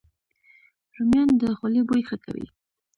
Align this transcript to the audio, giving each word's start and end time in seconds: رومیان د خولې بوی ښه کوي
رومیان 0.95 1.29
د 1.41 1.43
خولې 1.57 1.81
بوی 1.87 2.01
ښه 2.07 2.17
کوي 2.23 2.45